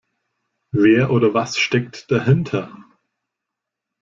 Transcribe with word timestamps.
Wer 0.71 1.11
oder 1.11 1.35
was 1.35 1.59
steckt 1.59 2.09
dahinter? 2.09 2.73